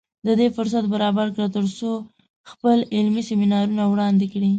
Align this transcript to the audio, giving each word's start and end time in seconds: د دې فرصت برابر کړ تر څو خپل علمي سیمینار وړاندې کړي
د 0.25 0.27
دې 0.39 0.47
فرصت 0.55 0.85
برابر 0.93 1.27
کړ 1.35 1.45
تر 1.55 1.65
څو 1.77 1.91
خپل 2.51 2.77
علمي 2.95 3.23
سیمینار 3.29 3.65
وړاندې 3.93 4.25
کړي 4.33 4.49